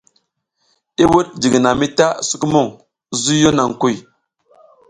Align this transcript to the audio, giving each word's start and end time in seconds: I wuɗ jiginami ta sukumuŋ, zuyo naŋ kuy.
I 1.01 1.03
wuɗ 1.11 1.27
jiginami 1.41 1.87
ta 1.97 2.05
sukumuŋ, 2.27 2.67
zuyo 3.21 3.49
naŋ 3.57 3.69
kuy. 3.81 3.95